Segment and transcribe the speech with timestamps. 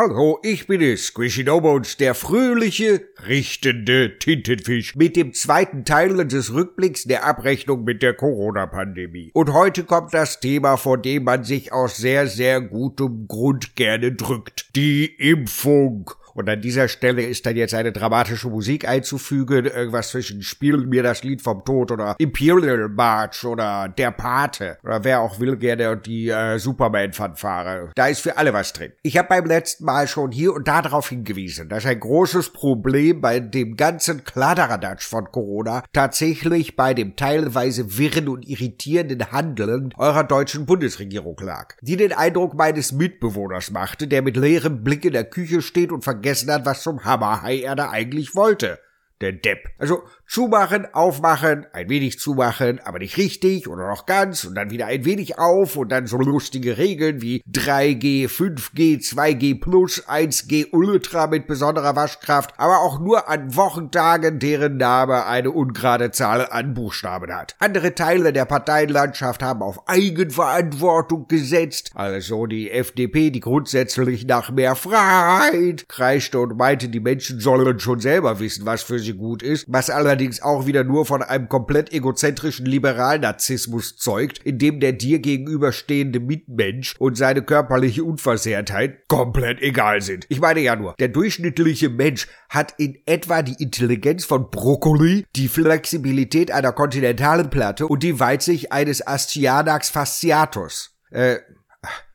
[0.00, 6.54] Hallo, ich bin es, Squishy Nobones, der fröhliche, richtende Tintenfisch mit dem zweiten Teil des
[6.54, 9.32] Rückblicks der Abrechnung mit der Corona-Pandemie.
[9.34, 14.12] Und heute kommt das Thema, vor dem man sich aus sehr, sehr gutem Grund gerne
[14.12, 14.76] drückt.
[14.76, 16.08] Die Impfung.
[16.38, 21.02] Und an dieser Stelle ist dann jetzt eine dramatische Musik einzufügen, irgendwas zwischen Spiel mir
[21.02, 25.96] das Lied vom Tod oder Imperial March oder Der Pate oder wer auch will gerne
[25.96, 27.90] die äh, Superman-Fanfare.
[27.96, 28.92] Da ist für alle was drin.
[29.02, 33.20] Ich habe beim letzten Mal schon hier und da darauf hingewiesen, dass ein großes Problem
[33.20, 40.22] bei dem ganzen Kladderadatsch von Corona tatsächlich bei dem teilweise wirren und irritierenden Handeln eurer
[40.22, 45.24] deutschen Bundesregierung lag, die den Eindruck meines Mitbewohners machte, der mit leerem Blick in der
[45.24, 48.78] Küche steht und vergessen hat, was zum Hammerhai er da eigentlich wollte.
[49.20, 49.68] Der Depp.
[49.78, 54.84] Also zumachen, aufmachen, ein wenig zumachen, aber nicht richtig oder noch ganz und dann wieder
[54.86, 61.28] ein wenig auf und dann so lustige Regeln wie 3G, 5G, 2G plus, 1G Ultra
[61.28, 67.32] mit besonderer Waschkraft, aber auch nur an Wochentagen, deren Name eine ungerade Zahl an Buchstaben
[67.32, 67.56] hat.
[67.58, 74.76] Andere Teile der Parteienlandschaft haben auf Eigenverantwortung gesetzt, also die FDP, die grundsätzlich nach mehr
[74.76, 79.64] Freiheit kreischte und meinte, die Menschen sollen schon selber wissen, was für sie gut ist,
[79.68, 84.92] was allerdings allerdings auch wieder nur von einem komplett egozentrischen Liberalnarzissmus zeugt, in dem der
[84.92, 90.26] dir gegenüberstehende Mitmensch und seine körperliche Unversehrtheit komplett egal sind.
[90.28, 95.46] Ich meine ja nur, der durchschnittliche Mensch hat in etwa die Intelligenz von Brokkoli, die
[95.46, 100.98] Flexibilität einer kontinentalen Platte und die Weitsicht eines Astyanax fasciatus.
[101.10, 101.36] Äh,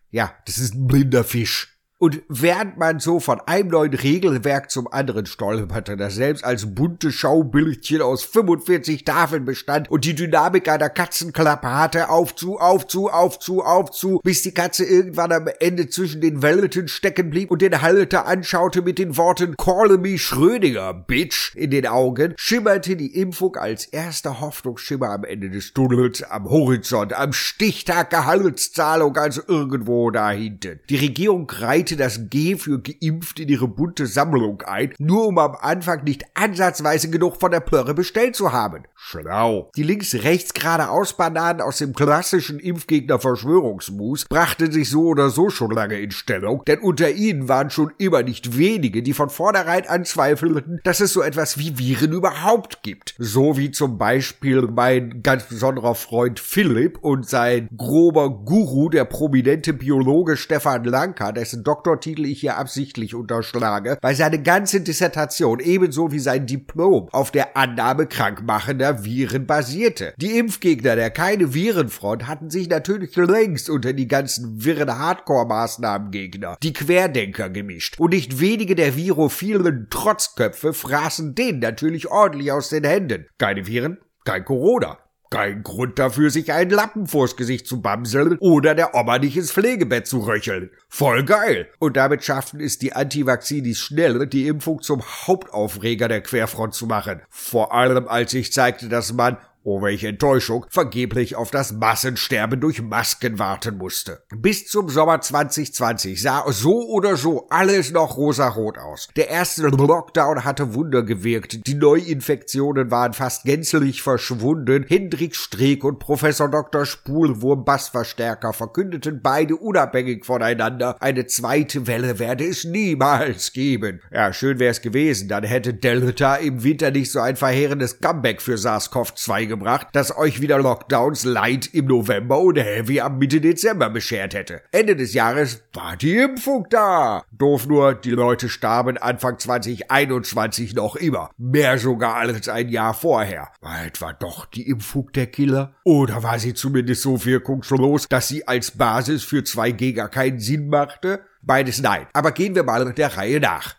[0.09, 1.72] ja, das ist ein blinder Fisch.
[2.03, 7.13] Und während man so von einem neuen Regelwerk zum anderen stolperte, das selbst als bunte
[7.13, 13.07] Schaubildchen aus 45 Tafeln bestand und die Dynamik einer Katzenklappe hatte, auf zu, auf zu,
[13.09, 17.51] auf zu, auf zu, bis die Katze irgendwann am Ende zwischen den Welten stecken blieb
[17.51, 22.97] und den Halter anschaute mit den Worten Call me Schrödinger, Bitch, in den Augen, schimmerte
[22.97, 29.41] die Impfung als erster Hoffnungsschimmer am Ende des Tunnels, am Horizont, am Stichtag Gehaltszahlung, also
[29.47, 30.81] irgendwo da hinten.
[30.89, 35.37] Die Regierung reihte reichte das G für geimpft in ihre bunte Sammlung ein, nur um
[35.37, 38.83] am Anfang nicht ansatzweise genug von der Plörre bestellt zu haben.
[38.95, 39.69] Schlau.
[39.75, 45.99] Die links-rechts geradeaus Bananen aus dem klassischen Impfgegner-Verschwörungsmus brachten sich so oder so schon lange
[45.99, 50.99] in Stellung, denn unter ihnen waren schon immer nicht wenige, die von vornherein anzweifelten, dass
[50.99, 53.15] es so etwas wie Viren überhaupt gibt.
[53.17, 59.73] So wie zum Beispiel mein ganz besonderer Freund Philipp und sein grober Guru, der prominente
[59.73, 66.19] Biologe Stefan Lanka, dessen Doktortitel ich hier absichtlich unterschlage, weil seine ganze Dissertation ebenso wie
[66.19, 70.13] sein Diplom auf der Annahme krankmachender Viren basierte.
[70.17, 76.73] Die Impfgegner der keine Virenfront hatten sich natürlich längst unter die ganzen wirren Hardcore-Maßnahmengegner, die
[76.73, 77.99] Querdenker gemischt.
[77.99, 83.25] Und nicht wenige der virophilen Trotzköpfe fraßen denen natürlich ordentlich aus den Händen.
[83.39, 84.99] Keine Viren, kein Corona.
[85.33, 89.51] Kein Grund dafür, sich einen Lappen vors Gesicht zu bamseln oder der Oma nicht ins
[89.51, 90.69] Pflegebett zu röcheln.
[90.89, 91.71] Voll geil!
[91.79, 97.23] Und damit schafften es die Antivaxinis schnell, die Impfung zum Hauptaufreger der Querfront zu machen.
[97.31, 102.81] Vor allem als sich zeigte, dass man oh welche Enttäuschung, vergeblich auf das Massensterben durch
[102.81, 104.23] Masken warten musste.
[104.35, 109.07] Bis zum Sommer 2020 sah so oder so alles noch rosarot aus.
[109.15, 115.99] Der erste Lockdown hatte Wunder gewirkt, die Neuinfektionen waren fast gänzlich verschwunden, Hendrik Streeck und
[115.99, 116.85] Professor Dr.
[116.85, 124.01] Spulwurm Bassverstärker verkündeten beide unabhängig voneinander, eine zweite Welle werde es niemals geben.
[124.11, 128.55] Ja, schön wär's gewesen, dann hätte Delta im Winter nicht so ein verheerendes Comeback für
[128.55, 134.33] SARS-CoV-2 gebracht, das euch wieder Lockdowns light im November und heavy am Mitte Dezember beschert
[134.33, 134.63] hätte.
[134.71, 137.23] Ende des Jahres war die Impfung da.
[137.31, 141.29] Doof nur, die Leute starben Anfang 2021 noch immer.
[141.37, 143.51] Mehr sogar als ein Jahr vorher.
[143.61, 145.75] War etwa doch die Impfung der Killer?
[145.83, 150.69] Oder war sie zumindest so wirkungslos, dass sie als Basis für 2G gar keinen Sinn
[150.69, 151.21] machte?
[151.43, 152.07] Beides nein.
[152.13, 153.75] Aber gehen wir mal der Reihe nach.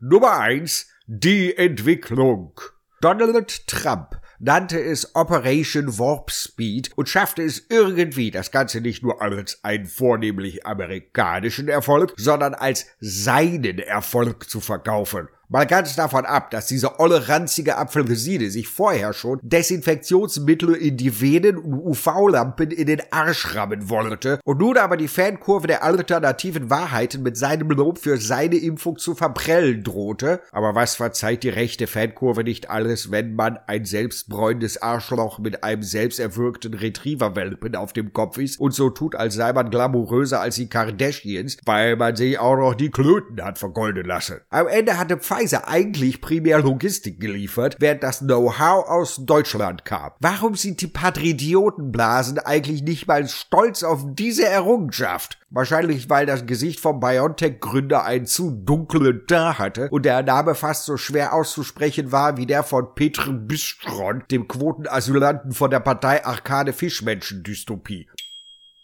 [0.00, 2.60] Nummer eins: Die Entwicklung.
[3.00, 9.22] Donald Trump nannte es Operation Warp Speed und schaffte es irgendwie, das Ganze nicht nur
[9.22, 15.28] als einen vornehmlich amerikanischen Erfolg, sondern als seinen Erfolg zu verkaufen.
[15.48, 21.20] Mal ganz davon ab, dass diese olle ranzige Apfelresine sich vorher schon Desinfektionsmittel in die
[21.20, 26.68] Venen und UV-Lampen in den Arsch rammen wollte und nun aber die Fankurve der alternativen
[26.68, 30.40] Wahrheiten mit seinem Lob für seine Impfung zu verprellen drohte.
[30.50, 35.84] Aber was verzeiht die rechte Fankurve nicht alles, wenn man ein selbstbräunendes Arschloch mit einem
[35.84, 40.68] selbsterwürgten Retrieverwelpen auf dem Kopf ist und so tut, als sei man glamouröser als die
[40.68, 44.40] Kardashians, weil man sich auch noch die Klöten hat vergolden lassen.
[44.50, 50.12] Am Ende hatte Pfizer eigentlich primär Logistik geliefert, während das Know-how aus Deutschland kam.
[50.20, 55.38] Warum sind die Patriotenblasen eigentlich nicht mal stolz auf diese Errungenschaft?
[55.50, 60.86] Wahrscheinlich, weil das Gesicht vom BioNTech-Gründer einen zu dunklen Teint hatte und der Name fast
[60.86, 66.72] so schwer auszusprechen war wie der von Petr Bistron, dem Quotenasylanten von der Partei Arkade
[66.72, 68.08] Fischmenschen-Dystopie.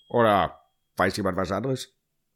[0.08, 0.60] Oder
[0.96, 1.88] weiß jemand was anderes?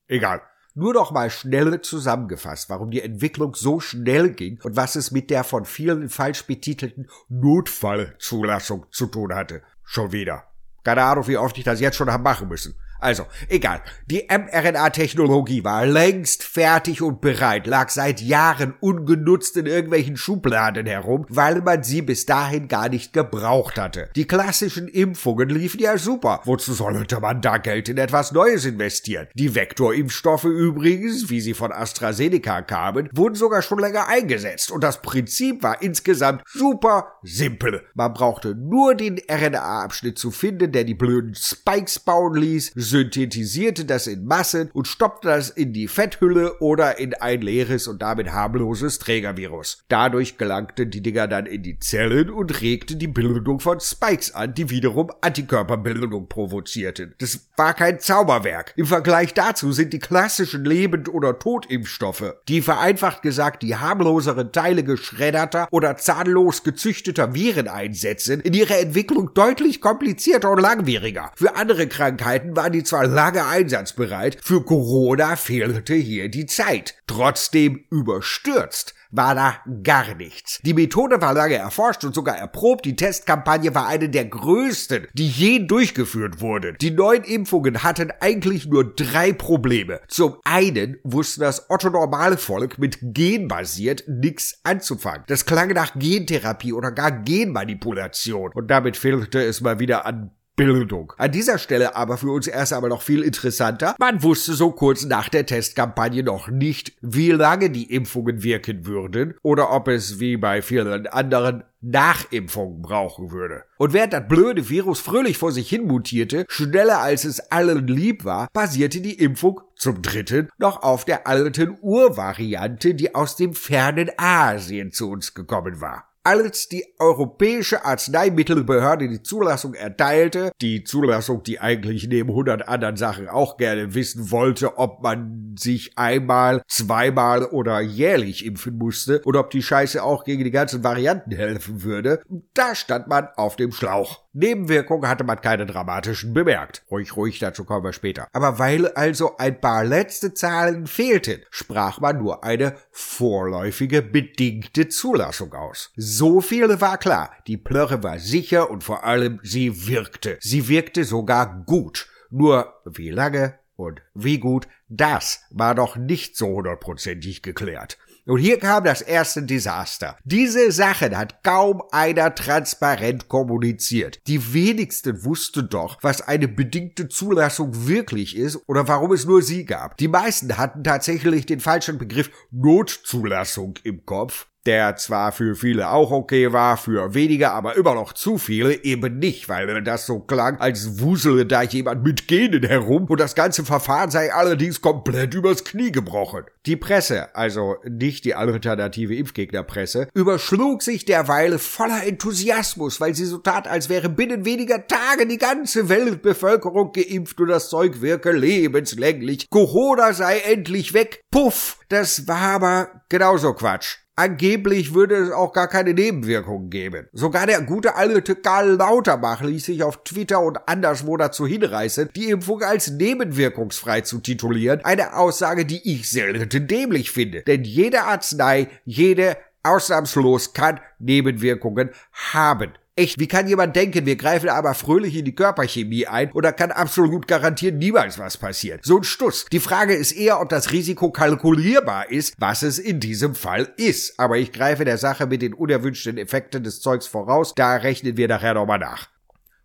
[0.08, 0.40] Egal.
[0.78, 5.31] Nur noch mal schnell zusammengefasst, warum die Entwicklung so schnell ging und was es mit
[5.31, 9.62] der von vielen falsch betitelten Notfallzulassung zu tun hatte.
[9.84, 10.44] Schon wieder.
[10.84, 12.75] Keine Ahnung, wie oft ich das jetzt schon habe machen müssen.
[13.00, 13.82] Also, egal.
[14.06, 21.26] Die mRNA-Technologie war längst fertig und bereit, lag seit Jahren ungenutzt in irgendwelchen Schubladen herum,
[21.28, 24.10] weil man sie bis dahin gar nicht gebraucht hatte.
[24.16, 26.40] Die klassischen Impfungen liefen ja super.
[26.44, 29.28] Wozu sollte man da Geld in etwas Neues investieren?
[29.34, 35.02] Die Vektorimpfstoffe übrigens, wie sie von AstraZeneca kamen, wurden sogar schon länger eingesetzt und das
[35.02, 37.87] Prinzip war insgesamt super simpel.
[37.94, 44.06] Man brauchte nur den RNA-Abschnitt zu finden, der die blöden Spikes bauen ließ, synthetisierte das
[44.06, 48.98] in Massen und stoppte das in die Fetthülle oder in ein leeres und damit harmloses
[48.98, 49.84] Trägervirus.
[49.88, 54.54] Dadurch gelangten die Dinger dann in die Zellen und regten die Bildung von Spikes an,
[54.54, 57.14] die wiederum Antikörperbildung provozierten.
[57.18, 58.72] Das war kein Zauberwerk.
[58.76, 64.84] Im Vergleich dazu sind die klassischen Lebend- oder Totimpfstoffe, die vereinfacht gesagt die harmloseren Teile
[64.84, 71.32] geschredderter oder zahnlos gezüchteter Viren einsetzen, in ihrer Entwicklung deutlich komplizierter und langwieriger.
[71.34, 76.94] Für andere Krankheiten waren die zwar lange einsatzbereit, für Corona fehlte hier die Zeit.
[77.06, 80.61] Trotzdem überstürzt war da gar nichts.
[80.62, 82.84] Die Methode war lange erforscht und sogar erprobt.
[82.84, 86.75] Die Testkampagne war eine der größten, die je durchgeführt wurde.
[86.75, 90.00] Die neuen Impfungen hatten eigentlich nur drei Probleme.
[90.08, 95.25] Zum einen wusste das Otto-Normalvolk mit genbasiert nichts anzufangen.
[95.28, 98.50] Das klang nach Gentherapie oder gar Genmanipulation.
[98.55, 101.12] Und damit fehlte es mal wieder an Bildung.
[101.18, 103.94] An dieser Stelle aber für uns erst einmal noch viel interessanter.
[103.98, 109.34] Man wusste so kurz nach der Testkampagne noch nicht, wie lange die Impfungen wirken würden
[109.42, 113.64] oder ob es wie bei vielen anderen Nachimpfungen brauchen würde.
[113.76, 118.24] Und während das blöde Virus fröhlich vor sich hin mutierte, schneller als es allen lieb
[118.24, 124.10] war, basierte die Impfung zum dritten noch auf der alten Urvariante, die aus dem fernen
[124.16, 131.61] Asien zu uns gekommen war als die Europäische Arzneimittelbehörde die Zulassung erteilte, die Zulassung, die
[131.61, 137.81] eigentlich neben hundert anderen Sachen auch gerne wissen wollte, ob man sich einmal, zweimal oder
[137.81, 142.23] jährlich impfen musste und ob die Scheiße auch gegen die ganzen Varianten helfen würde,
[142.55, 144.26] da stand man auf dem Schlauch.
[144.32, 146.82] Nebenwirkungen hatte man keine dramatischen bemerkt.
[146.90, 148.28] Ruhig, ruhig, dazu kommen wir später.
[148.34, 155.55] Aber weil also ein paar letzte Zahlen fehlten, sprach man nur eine vorläufige bedingte Zulassung
[155.55, 155.90] aus.
[156.18, 157.30] So viel war klar.
[157.46, 160.38] Die Plörre war sicher und vor allem sie wirkte.
[160.40, 162.08] Sie wirkte sogar gut.
[162.30, 167.98] Nur wie lange und wie gut, das war doch nicht so hundertprozentig geklärt.
[168.24, 170.16] Und hier kam das erste Desaster.
[170.24, 174.18] Diese Sachen hat kaum einer transparent kommuniziert.
[174.26, 179.66] Die wenigsten wussten doch, was eine bedingte Zulassung wirklich ist oder warum es nur sie
[179.66, 179.99] gab.
[179.99, 186.11] Die meisten hatten tatsächlich den falschen Begriff Notzulassung im Kopf der zwar für viele auch
[186.11, 190.58] okay war, für wenige aber immer noch zu viele eben nicht, weil das so klang,
[190.58, 195.64] als wusele da jemand mit Genen herum und das ganze Verfahren sei allerdings komplett übers
[195.64, 196.44] Knie gebrochen.
[196.66, 203.38] Die Presse, also nicht die alternative Impfgegnerpresse, überschlug sich derweil voller Enthusiasmus, weil sie so
[203.38, 209.49] tat, als wäre binnen weniger Tage die ganze Weltbevölkerung geimpft und das Zeug wirke lebenslänglich.
[209.50, 211.20] Corona sei endlich weg.
[211.30, 214.05] Puff, das war aber genauso Quatsch.
[214.18, 217.06] Angeblich würde es auch gar keine Nebenwirkungen geben.
[217.12, 222.30] Sogar der gute alte Karl Lauterbach ließ sich auf Twitter und anderswo dazu hinreißen, die
[222.30, 224.82] Impfung als nebenwirkungsfrei zu titulieren.
[224.87, 227.42] Eine Aussage, die ich selten dämlich finde.
[227.42, 232.73] Denn jede Arznei, jede ausnahmslos kann Nebenwirkungen haben.
[232.98, 236.72] Echt, wie kann jemand denken, wir greifen aber fröhlich in die Körperchemie ein oder kann
[236.72, 238.86] absolut garantieren niemals was passiert?
[238.86, 239.44] So ein Stuss.
[239.52, 244.18] Die Frage ist eher, ob das Risiko kalkulierbar ist, was es in diesem Fall ist.
[244.18, 248.28] Aber ich greife der Sache mit den unerwünschten Effekten des Zeugs voraus, da rechnen wir
[248.28, 249.10] nachher nochmal nach.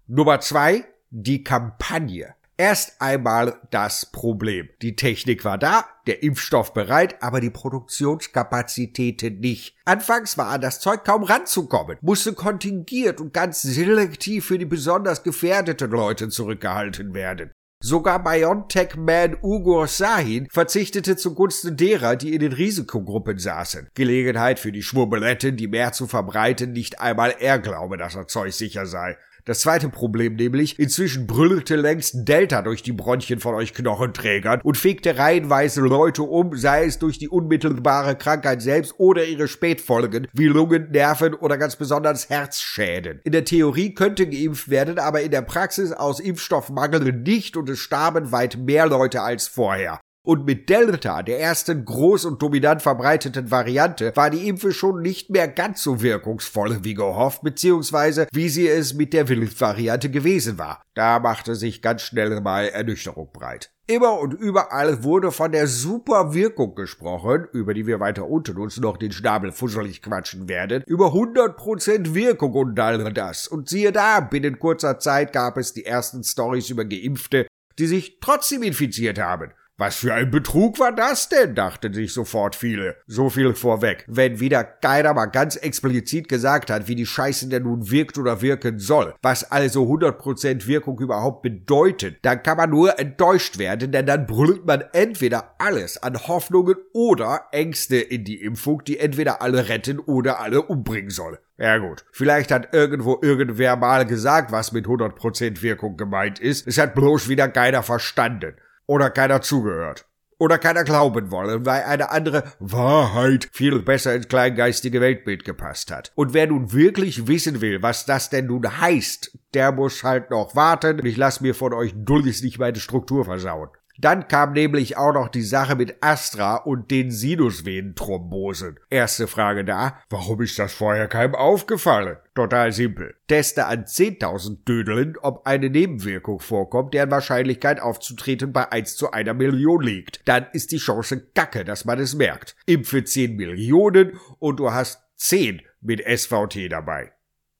[0.08, 2.36] Nummer zwei, die Kampagne.
[2.62, 4.70] Erst einmal das Problem.
[4.84, 9.76] Die Technik war da, der Impfstoff bereit, aber die Produktionskapazitäten nicht.
[9.84, 15.24] Anfangs war an das Zeug kaum ranzukommen, musste kontingiert und ganz selektiv für die besonders
[15.24, 17.52] gefährdeten Leute zurückgehalten werden.
[17.84, 23.90] Sogar BioNTech-Man Ugo Sahin verzichtete zugunsten derer, die in den Risikogruppen saßen.
[23.96, 28.54] Gelegenheit für die Schwurbeletten, die mehr zu verbreiten, nicht einmal er glaube, dass er Zeug
[28.54, 29.18] sicher sei.
[29.46, 34.78] Das zweite Problem nämlich, inzwischen brüllte längst Delta durch die Bronchien von euch Knochenträgern und
[34.78, 40.46] fegte reihenweise Leute um, sei es durch die unmittelbare Krankheit selbst oder ihre Spätfolgen, wie
[40.46, 43.22] Lungen, Nerven oder ganz besonders Herzschäden.
[43.24, 47.80] In der Theorie könnte geimpft werden, aber in der Praxis aus Impfstoffmangel nicht und es
[47.80, 50.00] starben weit mehr Leute als vorher.
[50.24, 55.32] Und mit Delta, der ersten groß und dominant verbreiteten Variante, war die Impfe schon nicht
[55.32, 60.84] mehr ganz so wirkungsvoll wie gehofft, beziehungsweise wie sie es mit der Wildvariante gewesen war.
[60.94, 63.72] Da machte sich ganz schnell mal Ernüchterung breit.
[63.88, 68.98] Immer und überall wurde von der Superwirkung gesprochen, über die wir weiter unten uns noch
[68.98, 73.48] den Schnabel fusselig quatschen werden, über 100% Wirkung und all das.
[73.48, 77.48] Und siehe da, binnen kurzer Zeit gab es die ersten Stories über Geimpfte,
[77.80, 79.52] die sich trotzdem infiziert haben.
[79.82, 81.56] Was für ein Betrug war das denn?
[81.56, 82.98] dachten sich sofort viele.
[83.08, 84.06] So viel vorweg.
[84.08, 88.44] Wenn wieder keiner mal ganz explizit gesagt hat, wie die Scheiße denn nun wirkt oder
[88.44, 94.06] wirken soll, was also 100% Wirkung überhaupt bedeutet, dann kann man nur enttäuscht werden, denn
[94.06, 99.68] dann brüllt man entweder alles an Hoffnungen oder Ängste in die Impfung, die entweder alle
[99.68, 101.40] retten oder alle umbringen soll.
[101.58, 106.68] Ja gut, vielleicht hat irgendwo irgendwer mal gesagt, was mit 100% Wirkung gemeint ist.
[106.68, 108.54] Es hat bloß wieder keiner verstanden
[108.92, 110.06] oder keiner zugehört
[110.38, 116.12] oder keiner glauben wollen, weil eine andere Wahrheit viel besser ins kleingeistige Weltbild gepasst hat.
[116.16, 120.56] Und wer nun wirklich wissen will, was das denn nun heißt, der muss halt noch
[120.56, 121.06] warten.
[121.06, 123.70] Ich lass mir von euch Dullis nicht meine Struktur versauen.
[124.02, 128.80] Dann kam nämlich auch noch die Sache mit Astra und den Sinusvenenthrombosen.
[128.90, 132.18] Erste Frage da, warum ist das vorher keinem aufgefallen?
[132.34, 133.14] Total simpel.
[133.28, 139.36] Teste an 10.000 Dödeln, ob eine Nebenwirkung vorkommt, deren Wahrscheinlichkeit aufzutreten bei 1 zu einer
[139.36, 140.28] Million liegt.
[140.28, 142.56] Dann ist die Chance kacke, dass man es merkt.
[142.66, 147.12] Impfe 10 Millionen und du hast 10 mit SVT dabei.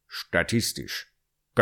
[0.08, 1.11] Statistisch.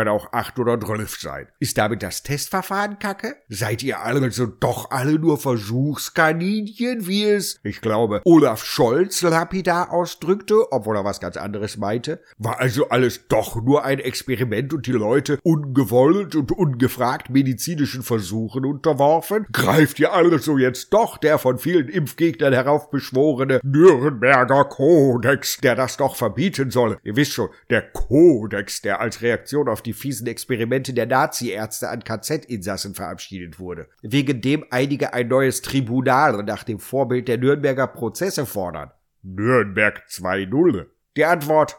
[0.00, 1.48] Kann auch acht oder zwölf sein.
[1.58, 3.36] Ist damit das Testverfahren kacke?
[3.50, 10.72] Seid ihr also doch alle nur Versuchskaninchen, wie es, ich glaube, Olaf Scholz lapidar ausdrückte,
[10.72, 12.22] obwohl er was ganz anderes meinte?
[12.38, 18.64] War also alles doch nur ein Experiment und die Leute ungewollt und ungefragt medizinischen Versuchen
[18.64, 19.46] unterworfen?
[19.52, 26.16] Greift ihr also jetzt doch der von vielen Impfgegnern heraufbeschworene Nürnberger Kodex, der das doch
[26.16, 26.96] verbieten soll?
[27.02, 31.88] Ihr wisst schon, der Kodex, der als Reaktion auf auf die fiesen Experimente der Nazi-Ärzte
[31.88, 37.88] an KZ-Insassen verabschiedet wurde, wegen dem einige ein neues Tribunal nach dem Vorbild der Nürnberger
[37.88, 38.92] Prozesse fordern.
[39.22, 40.86] Nürnberg 2.0.
[41.16, 41.76] Die Antwort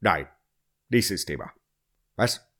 [0.00, 0.26] Nein.
[0.88, 1.52] Nächstes Thema.
[2.16, 2.50] Was?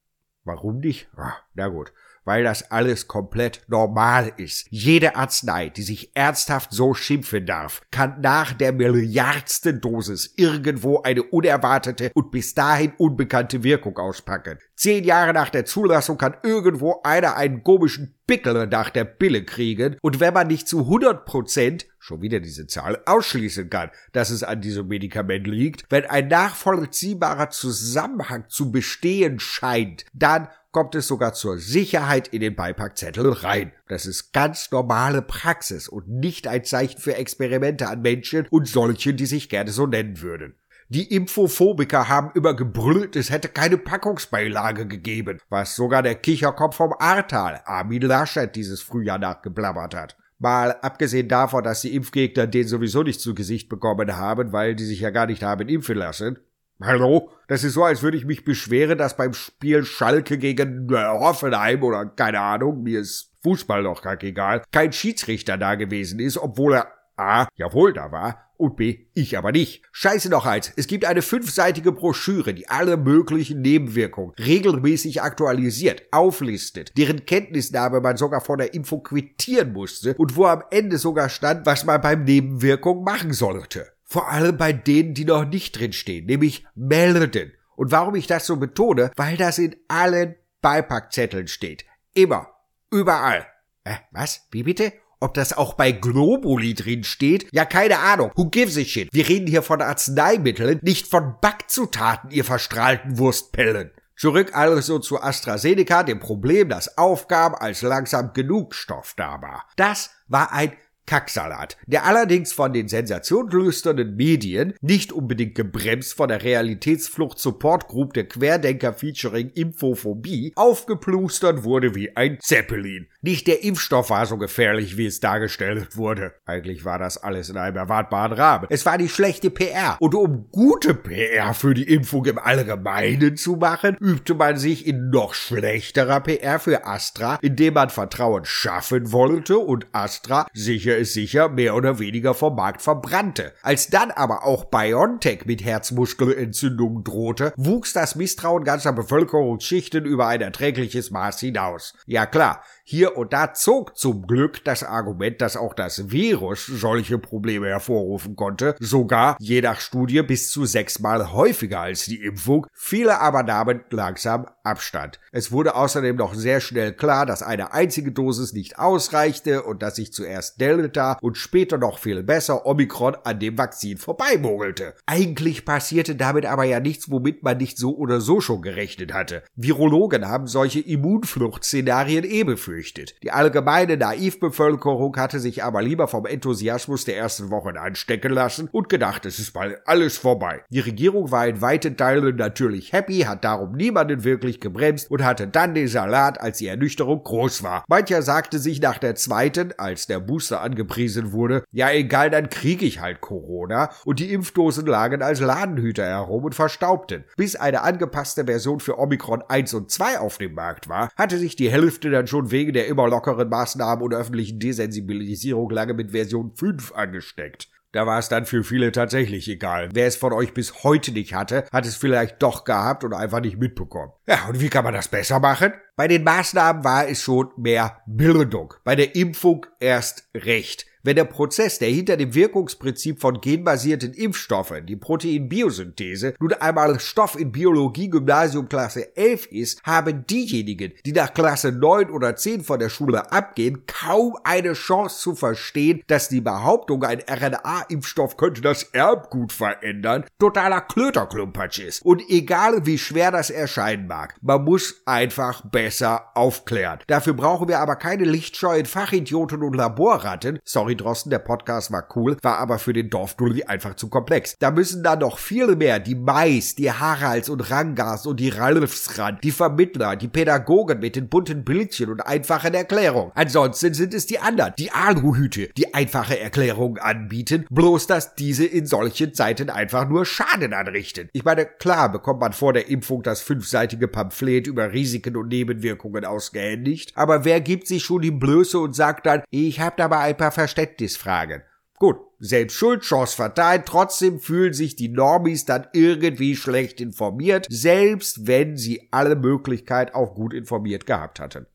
[0.44, 1.08] Warum nicht?
[1.16, 1.90] Ah, na gut
[2.24, 4.66] weil das alles komplett normal ist.
[4.70, 11.22] Jede Arznei, die sich ernsthaft so schimpfen darf, kann nach der milliardsten Dosis irgendwo eine
[11.22, 14.58] unerwartete und bis dahin unbekannte Wirkung auspacken.
[14.76, 19.96] Zehn Jahre nach der Zulassung kann irgendwo einer einen komischen Pickel nach der Pille kriegen
[20.00, 24.42] und wenn man nicht zu 100 Prozent, schon wieder diese Zahl, ausschließen kann, dass es
[24.42, 31.32] an diesem Medikament liegt, wenn ein nachvollziehbarer Zusammenhang zu bestehen scheint, dann kommt es sogar
[31.32, 33.72] zur Sicherheit in den Beipackzettel rein.
[33.88, 39.16] Das ist ganz normale Praxis und nicht ein Zeichen für Experimente an Menschen und solchen,
[39.16, 40.56] die sich gerne so nennen würden.
[40.88, 46.92] Die Infophobiker haben immer gebrüllt, es hätte keine Packungsbeilage gegeben, was sogar der Kicherkopf vom
[46.98, 50.16] Ahrtal, Armin Laschet, dieses Frühjahr nachgeblabbert hat.
[50.38, 54.84] Mal abgesehen davon, dass die Impfgegner den sowieso nicht zu Gesicht bekommen haben, weil die
[54.84, 56.38] sich ja gar nicht haben impfen lassen,
[56.82, 57.30] Hallo?
[57.46, 62.06] Das ist so, als würde ich mich beschweren, dass beim Spiel Schalke gegen Hoffenheim oder
[62.06, 66.92] keine Ahnung, mir ist Fußball doch gar egal, kein Schiedsrichter da gewesen ist, obwohl er
[67.16, 69.82] A, jawohl da war, und B, ich aber nicht.
[69.92, 76.96] Scheiße noch eins, es gibt eine fünfseitige Broschüre, die alle möglichen Nebenwirkungen regelmäßig aktualisiert, auflistet,
[76.96, 81.66] deren Kenntnisnahme man sogar von der Info quittieren musste und wo am Ende sogar stand,
[81.66, 83.93] was man beim Nebenwirkung machen sollte.
[84.14, 88.56] Vor allem bei denen, die noch nicht drinstehen, nämlich melden Und warum ich das so
[88.58, 89.10] betone?
[89.16, 91.84] Weil das in allen Beipackzetteln steht.
[92.12, 92.46] Immer.
[92.92, 93.44] Überall.
[93.82, 94.46] Äh, was?
[94.52, 94.92] Wie bitte?
[95.18, 97.48] Ob das auch bei Globuli drin steht?
[97.50, 98.30] Ja, keine Ahnung.
[98.36, 99.08] Who gives a shit?
[99.12, 103.90] Wir reden hier von Arzneimitteln, nicht von Backzutaten, ihr verstrahlten Wurstpellen.
[104.16, 109.66] Zurück also zu AstraZeneca, dem Problem, das aufgab, als langsam genug Stoff da war.
[109.74, 110.72] Das war ein
[111.06, 118.14] Kacksalat, der allerdings von den sensationslüsternen Medien, nicht unbedingt gebremst von der Realitätsflucht Support Group
[118.14, 123.08] der Querdenker featuring Infophobie, aufgeplustert wurde wie ein Zeppelin.
[123.24, 126.34] Nicht der Impfstoff war so gefährlich, wie es dargestellt wurde.
[126.44, 128.66] Eigentlich war das alles in einem erwartbaren Rahmen.
[128.68, 129.96] Es war die schlechte PR.
[129.98, 135.08] Und um gute PR für die Impfung im Allgemeinen zu machen, übte man sich in
[135.08, 141.48] noch schlechterer PR für Astra, indem man Vertrauen schaffen wollte und Astra sicher ist sicher
[141.48, 143.54] mehr oder weniger vom Markt verbrannte.
[143.62, 150.42] Als dann aber auch BioNTech mit Herzmuskelentzündungen drohte, wuchs das Misstrauen ganzer Bevölkerungsschichten über ein
[150.42, 151.94] erträgliches Maß hinaus.
[152.04, 157.18] Ja klar, hier und da zog zum Glück das Argument, dass auch das Virus solche
[157.18, 163.20] Probleme hervorrufen konnte, sogar je nach Studie bis zu sechsmal häufiger als die Impfung, viele
[163.20, 165.18] aber nahmen langsam Abstand.
[165.36, 169.96] Es wurde außerdem noch sehr schnell klar, dass eine einzige Dosis nicht ausreichte und dass
[169.96, 174.94] sich zuerst Delta und später noch viel besser Omikron an dem Vakzin vorbeimogelte.
[175.06, 179.42] Eigentlich passierte damit aber ja nichts, womit man nicht so oder so schon gerechnet hatte.
[179.56, 183.16] Virologen haben solche Immunfluchtszenarien eh befürchtet.
[183.24, 188.88] Die allgemeine Naivbevölkerung hatte sich aber lieber vom Enthusiasmus der ersten Wochen anstecken lassen und
[188.88, 190.62] gedacht, es ist bald alles vorbei.
[190.70, 195.48] Die Regierung war in weiten Teilen natürlich happy, hat darum niemanden wirklich gebremst und hatte
[195.48, 197.84] dann den Salat, als die Ernüchterung groß war.
[197.88, 202.86] Mancher sagte sich nach der zweiten, als der Booster angepriesen wurde, ja egal, dann kriege
[202.86, 207.24] ich halt Corona und die Impfdosen lagen als Ladenhüter herum und verstaubten.
[207.36, 211.56] Bis eine angepasste Version für Omikron 1 und 2 auf dem Markt war, hatte sich
[211.56, 216.52] die Hälfte dann schon wegen der immer lockeren Maßnahmen und öffentlichen Desensibilisierung lange mit Version
[216.54, 217.68] 5 angesteckt.
[217.94, 219.88] Da war es dann für viele tatsächlich egal.
[219.92, 223.38] Wer es von euch bis heute nicht hatte, hat es vielleicht doch gehabt und einfach
[223.38, 224.10] nicht mitbekommen.
[224.26, 225.72] Ja, und wie kann man das besser machen?
[225.94, 228.74] Bei den Maßnahmen war es schon mehr Bildung.
[228.82, 230.86] Bei der Impfung erst recht.
[231.06, 237.38] Wenn der Prozess, der hinter dem Wirkungsprinzip von genbasierten Impfstoffen, die Proteinbiosynthese, nun einmal Stoff
[237.38, 242.78] in Biologie Gymnasium Klasse 11 ist, haben diejenigen, die nach Klasse 9 oder 10 von
[242.78, 248.84] der Schule abgehen, kaum eine Chance zu verstehen, dass die Behauptung, ein RNA-Impfstoff könnte das
[248.84, 252.02] Erbgut verändern, totaler Klöterklumpatsch ist.
[252.02, 257.00] Und egal wie schwer das erscheinen mag, man muss einfach besser aufklären.
[257.08, 262.06] Dafür brauchen wir aber keine lichtscheuen Fachidioten und Laborratten, sorry Sorry Drosten, der Podcast war
[262.14, 264.56] cool, war aber für den Dorfdulli einfach zu komplex.
[264.58, 269.18] Da müssen da noch viele mehr, die Mais, die Haralds und Rangas und die Ralfs
[269.18, 273.32] ran, die Vermittler, die Pädagogen mit den bunten Bildchen und einfachen Erklärungen.
[273.34, 278.86] Ansonsten sind es die anderen, die Aluhüte, die einfache Erklärungen anbieten, bloß dass diese in
[278.86, 281.28] solchen Zeiten einfach nur Schaden anrichten.
[281.32, 286.24] Ich meine, klar bekommt man vor der Impfung das fünfseitige Pamphlet über Risiken und Nebenwirkungen
[286.24, 290.20] ausgehändigt, aber wer gibt sich schon die Blöße und sagt dann, ich hab da mal
[290.20, 290.52] ein paar
[290.84, 291.62] Verständnis Verständnisfragen.
[291.98, 298.46] Gut, selbst schuld, Chance verteilt, trotzdem fühlen sich die Normis dann irgendwie schlecht informiert, selbst
[298.46, 301.66] wenn sie alle Möglichkeit auch gut informiert gehabt hatten.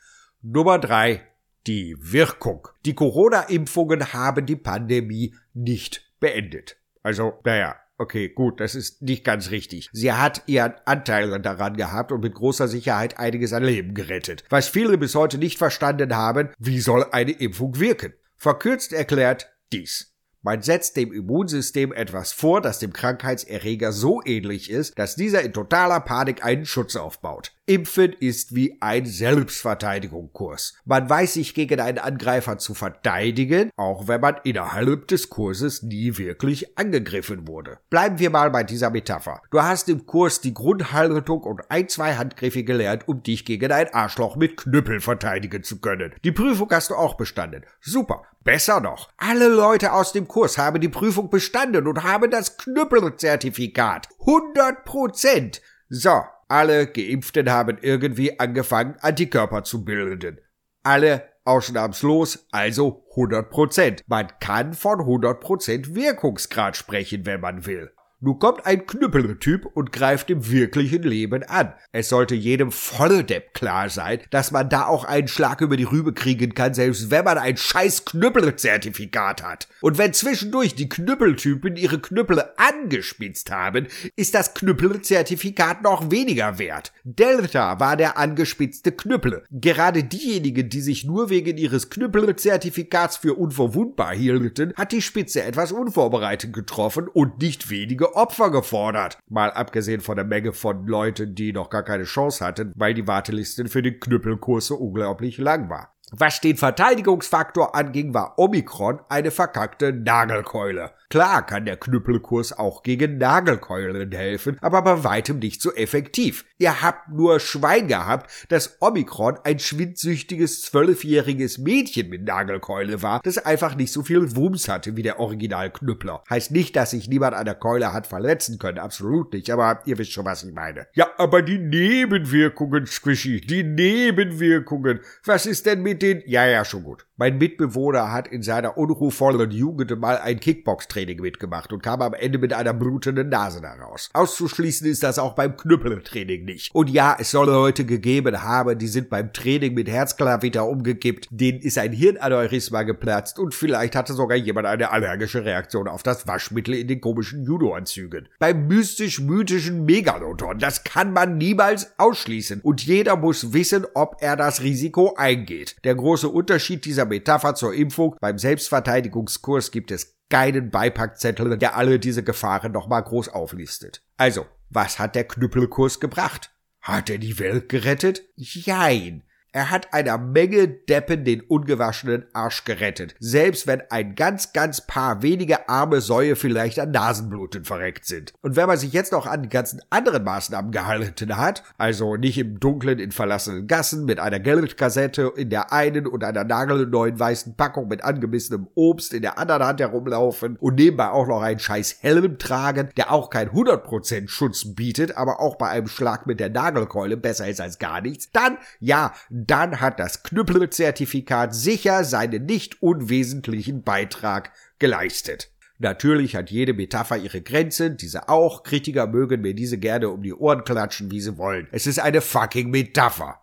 [0.42, 1.22] Nummer drei,
[1.68, 2.68] die Wirkung.
[2.86, 6.78] Die Corona-Impfungen haben die Pandemie nicht beendet.
[7.02, 9.90] Also, naja, Okay, gut, das ist nicht ganz richtig.
[9.92, 14.46] Sie hat ihren Anteil daran gehabt und mit großer Sicherheit einiges an Leben gerettet.
[14.50, 18.14] Was viele bis heute nicht verstanden haben, wie soll eine Impfung wirken?
[18.42, 20.16] Verkürzt erklärt dies.
[20.42, 25.52] Man setzt dem Immunsystem etwas vor, das dem Krankheitserreger so ähnlich ist, dass dieser in
[25.52, 27.52] totaler Panik einen Schutz aufbaut.
[27.70, 30.74] Impfen ist wie ein Selbstverteidigungskurs.
[30.86, 36.18] Man weiß sich gegen einen Angreifer zu verteidigen, auch wenn man innerhalb des Kurses nie
[36.18, 37.78] wirklich angegriffen wurde.
[37.92, 39.44] Bleiben wir mal bei dieser Metapher.
[39.52, 43.94] Du hast im Kurs die Grundhaltung und ein, zwei Handgriffe gelernt, um dich gegen ein
[43.94, 46.16] Arschloch mit Knüppel verteidigen zu können.
[46.24, 47.66] Die Prüfung hast du auch bestanden.
[47.82, 48.24] Super.
[48.44, 49.10] Besser noch.
[49.18, 54.08] Alle Leute aus dem Kurs haben die Prüfung bestanden und haben das Knüppelzertifikat.
[54.22, 55.62] 100 Prozent.
[55.90, 60.42] So, alle Geimpften haben irgendwie angefangen, Antikörper zu bilden.
[60.84, 64.04] Alle ausnahmslos, also 100 Prozent.
[64.08, 67.92] Man kann von 100 Prozent Wirkungsgrad sprechen, wenn man will.
[68.22, 71.74] Nun kommt ein Knüppeltyp und greift im wirklichen Leben an.
[71.94, 76.12] Es sollte jedem Volldepp klar sein, dass man da auch einen Schlag über die Rübe
[76.12, 79.70] kriegen kann, selbst wenn man ein scheiß Knüppelzertifikat hat.
[79.80, 86.92] Und wenn zwischendurch die Knüppeltypen ihre Knüppel angespitzt haben, ist das Knüppelzertifikat noch weniger wert.
[87.06, 89.46] Delta war der angespitzte Knüppel.
[89.50, 95.72] Gerade diejenigen, die sich nur wegen ihres Knüppelzertifikats für unverwundbar hielten, hat die Spitze etwas
[95.72, 99.18] unvorbereitet getroffen und nicht wenige Opfer gefordert.
[99.28, 103.08] Mal abgesehen von der Menge von Leuten, die noch gar keine Chance hatten, weil die
[103.08, 105.96] Warteliste für den Knüppelkurs so unglaublich lang war.
[106.12, 110.92] Was den Verteidigungsfaktor anging, war Omikron eine verkackte Nagelkeule.
[111.10, 116.46] Klar kann der Knüppelkurs auch gegen Nagelkeulen helfen, aber bei weitem nicht so effektiv.
[116.60, 123.40] Ihr habt nur Schwein gehabt, dass Omikron ein schwindsüchtiges zwölfjähriges Mädchen mit Nagelkeule war, das
[123.40, 126.24] einfach nicht so viel Wumms hatte wie der Originalknüppler.
[126.30, 129.98] Heißt nicht, dass sich niemand an der Keule hat verletzen können, absolut nicht, aber ihr
[129.98, 130.88] wisst schon, was ich meine.
[130.94, 135.00] Ja, aber die Nebenwirkungen, Squishy, die Nebenwirkungen.
[135.24, 136.24] Was ist denn mit den...
[136.26, 137.09] Ja, ja, schon gut.
[137.20, 142.38] Mein Mitbewohner hat in seiner unruhvollen Jugend mal ein Kickbox-Training mitgemacht und kam am Ende
[142.38, 144.10] mit einer blutenden Nase daraus.
[144.14, 146.74] Auszuschließen ist das auch beim Knüppeltraining nicht.
[146.74, 151.60] Und ja, es soll Leute gegeben haben, die sind beim Training mit Herzklavitter umgekippt, denen
[151.60, 156.74] ist ein Hirnaneurysma geplatzt und vielleicht hatte sogar jemand eine allergische Reaktion auf das Waschmittel
[156.74, 158.30] in den komischen Judo-Anzügen.
[158.40, 164.62] Beim mystisch-mythischen Megalodon, das kann man niemals ausschließen und jeder muss wissen, ob er das
[164.64, 165.76] Risiko eingeht.
[165.84, 168.16] Der große Unterschied dieser Metapher zur Impfung.
[168.22, 174.04] Beim Selbstverteidigungskurs gibt es keinen Beipackzettel, der alle diese Gefahren nochmal groß auflistet.
[174.18, 176.52] Also, was hat der Knüppelkurs gebracht?
[176.82, 178.24] Hat er die Welt gerettet?
[178.36, 179.24] Jein.
[179.52, 185.24] Er hat einer Menge Deppen den ungewaschenen Arsch gerettet, selbst wenn ein ganz, ganz paar
[185.24, 188.34] wenige arme Säue vielleicht an Nasenbluten verreckt sind.
[188.42, 192.38] Und wenn man sich jetzt noch an die ganzen anderen Maßnahmen gehalten hat, also nicht
[192.38, 197.56] im Dunkeln in verlassenen Gassen mit einer Geldkassette in der einen und einer nagelneuen weißen
[197.56, 201.98] Packung mit angemessenem Obst in der anderen Hand herumlaufen und nebenbei auch noch einen scheiß
[202.02, 206.50] Helm tragen, der auch kein 100% Schutz bietet, aber auch bei einem Schlag mit der
[206.50, 209.12] Nagelkeule besser ist als gar nichts, dann, ja,
[209.48, 215.52] dann hat das Knüppelzertifikat sicher seinen nicht unwesentlichen Beitrag geleistet.
[215.78, 218.64] Natürlich hat jede Metapher ihre Grenzen, diese auch.
[218.64, 221.68] Kritiker mögen mir diese gerne um die Ohren klatschen, wie sie wollen.
[221.72, 223.42] Es ist eine fucking Metapher.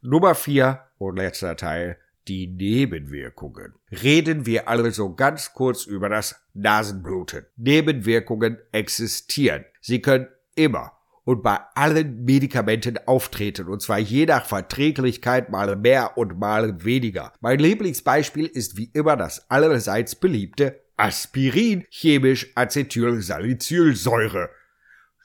[0.00, 1.98] Nummer vier und letzter Teil.
[2.28, 3.74] Die Nebenwirkungen.
[3.90, 7.46] Reden wir also ganz kurz über das Nasenbluten.
[7.56, 9.64] Nebenwirkungen existieren.
[9.80, 10.92] Sie können immer
[11.24, 17.32] und bei allen Medikamenten auftreten, und zwar je nach Verträglichkeit mal mehr und mal weniger.
[17.40, 24.50] Mein Lieblingsbeispiel ist wie immer das allerseits beliebte Aspirin, chemisch Acetylsalicylsäure.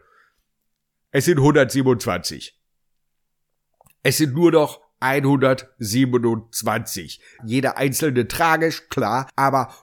[1.11, 2.59] Es sind 127.
[4.02, 7.20] Es sind nur noch 127.
[7.44, 9.74] Jeder einzelne tragisch, klar, aber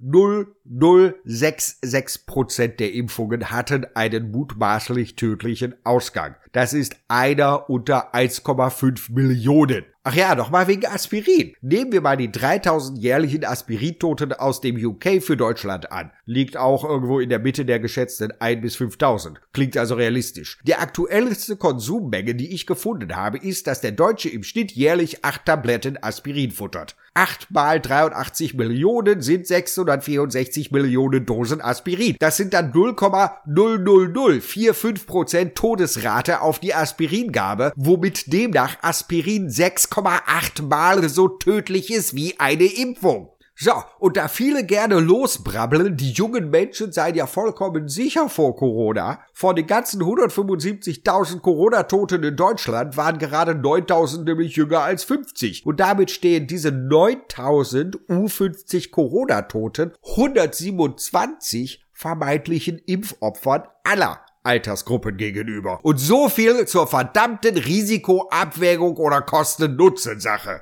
[0.00, 6.36] 0,00066 Prozent der Impfungen hatten einen mutmaßlich tödlichen Ausgang.
[6.52, 9.84] Das ist einer unter 1,5 Millionen.
[10.08, 11.56] Ach ja, noch mal wegen Aspirin.
[11.62, 16.12] Nehmen wir mal die 3000 jährlichen Aspirintoten aus dem UK für Deutschland an.
[16.24, 19.40] Liegt auch irgendwo in der Mitte der geschätzten 1 bis 5000.
[19.52, 20.60] Klingt also realistisch.
[20.64, 25.44] Die aktuellste Konsummenge, die ich gefunden habe, ist, dass der Deutsche im Schnitt jährlich 8
[25.44, 26.94] Tabletten Aspirin futtert.
[27.14, 29.48] 8 mal 83 Millionen sind
[29.86, 32.16] 664 Millionen Dosen Aspirin.
[32.18, 41.92] Das sind dann 0,00045% Todesrate auf die Aspiringabe, womit demnach Aspirin 6,8 Mal so tödlich
[41.92, 43.35] ist wie eine Impfung.
[43.58, 49.20] So, und da viele gerne losbrabbeln, die jungen Menschen seien ja vollkommen sicher vor Corona.
[49.32, 55.64] Von den ganzen 175.000 Corona-Toten in Deutschland waren gerade 9.000 nämlich jünger als 50.
[55.64, 65.80] Und damit stehen diese 9.000 U50 Corona-Toten 127 vermeintlichen Impfopfern aller Altersgruppen gegenüber.
[65.82, 70.60] Und so viel zur verdammten Risikoabwägung oder Kosten-Nutzen-Sache.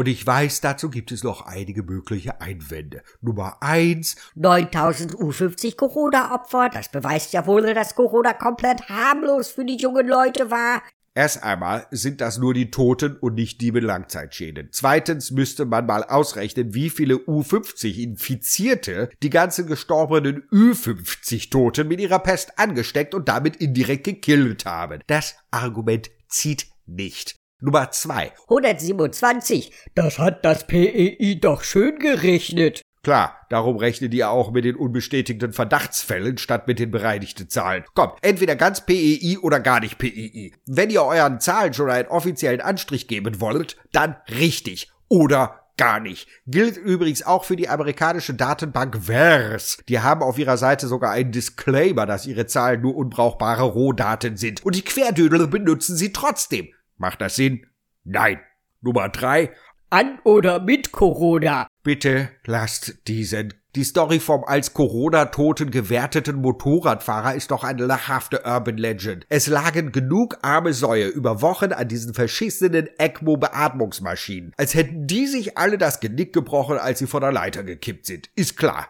[0.00, 3.02] Und ich weiß, dazu gibt es noch einige mögliche Einwände.
[3.20, 4.16] Nummer eins.
[4.34, 6.70] 9000 U50 Corona-Opfer.
[6.72, 10.80] Das beweist ja wohl, dass Corona komplett harmlos für die jungen Leute war.
[11.14, 14.70] Erst einmal sind das nur die Toten und nicht die mit Langzeitschäden.
[14.72, 22.58] Zweitens müsste man mal ausrechnen, wie viele U50-Infizierte die ganzen gestorbenen Ü50-Toten mit ihrer Pest
[22.58, 25.02] angesteckt und damit indirekt gekillt haben.
[25.08, 27.39] Das Argument zieht nicht.
[27.60, 28.32] Nummer zwei.
[28.48, 29.72] 127.
[29.94, 32.82] Das hat das PEI doch schön gerechnet.
[33.02, 37.84] Klar, darum rechnet ihr auch mit den unbestätigten Verdachtsfällen statt mit den bereinigten Zahlen.
[37.94, 40.52] Kommt, entweder ganz PEI oder gar nicht PEI.
[40.66, 44.90] Wenn ihr euren Zahlen schon einen offiziellen Anstrich geben wollt, dann richtig.
[45.08, 46.28] Oder gar nicht.
[46.46, 49.78] Gilt übrigens auch für die amerikanische Datenbank VERS.
[49.88, 54.62] Die haben auf ihrer Seite sogar einen Disclaimer, dass ihre Zahlen nur unbrauchbare Rohdaten sind.
[54.62, 56.68] Und die Querdödel benutzen sie trotzdem.
[57.00, 57.66] Macht das Sinn?
[58.04, 58.40] Nein.
[58.82, 59.54] Nummer drei.
[59.88, 61.66] An oder mit Corona.
[61.82, 63.54] Bitte lasst diesen.
[63.74, 69.24] Die Story vom als Corona-Toten gewerteten Motorradfahrer ist doch eine lachhafte Urban Legend.
[69.30, 75.56] Es lagen genug arme Säue über Wochen an diesen verschissenen ECMO-Beatmungsmaschinen, als hätten die sich
[75.56, 78.28] alle das Genick gebrochen, als sie von der Leiter gekippt sind.
[78.34, 78.88] Ist klar.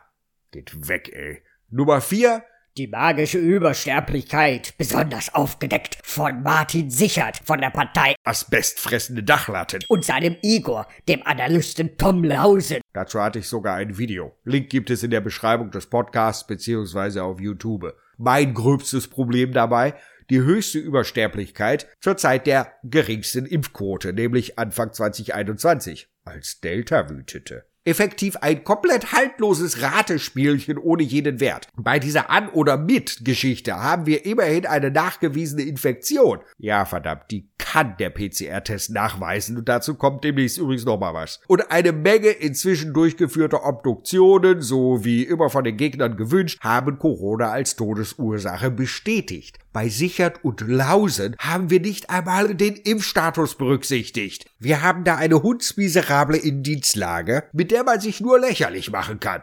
[0.51, 1.45] Geht weg, ey.
[1.69, 2.43] Nummer vier.
[2.77, 9.81] Die magische Übersterblichkeit, besonders aufgedeckt von Martin Sichert von der Partei Asbestfressende Dachlatten.
[9.89, 12.81] und seinem Igor, dem Analysten Tom Lausen.
[12.93, 14.39] Dazu hatte ich sogar ein Video.
[14.45, 17.93] Link gibt es in der Beschreibung des Podcasts beziehungsweise auf YouTube.
[18.19, 19.95] Mein gröbstes Problem dabei,
[20.31, 27.65] die höchste Übersterblichkeit zur Zeit der geringsten Impfquote, nämlich Anfang 2021, als Delta wütete.
[27.85, 31.69] Effektiv ein komplett haltloses Ratespielchen ohne jeden Wert.
[31.77, 36.41] Bei dieser An- oder Mit-Geschichte haben wir immerhin eine nachgewiesene Infektion.
[36.59, 41.39] Ja, verdammt, die kann der PCR-Test nachweisen und dazu kommt demnächst übrigens noch mal was.
[41.47, 47.53] Und eine Menge inzwischen durchgeführter Obduktionen, so wie immer von den Gegnern gewünscht, haben Corona
[47.53, 49.61] als Todesursache bestätigt.
[49.73, 54.51] Bei Sichert und Lausen haben wir nicht einmal den Impfstatus berücksichtigt.
[54.59, 59.43] Wir haben da eine hundsmiserable Indizlage, mit der man sich nur lächerlich machen kann.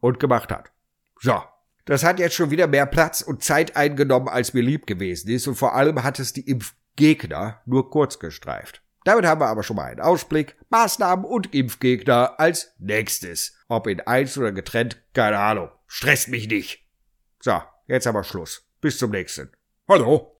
[0.00, 0.72] Und gemacht hat.
[1.20, 1.40] So.
[1.86, 5.46] Das hat jetzt schon wieder mehr Platz und Zeit eingenommen, als mir lieb gewesen ist,
[5.46, 6.46] und vor allem hat es die
[6.96, 8.82] Impfgegner nur kurz gestreift.
[9.04, 10.56] Damit haben wir aber schon mal einen Ausblick.
[10.70, 13.54] Maßnahmen und Impfgegner als nächstes.
[13.68, 15.68] Ob in eins oder getrennt, keine Ahnung.
[15.86, 16.86] Stresst mich nicht.
[17.40, 18.66] So, jetzt aber Schluss.
[18.80, 19.52] Bis zum nächsten.
[19.88, 20.35] Hallo.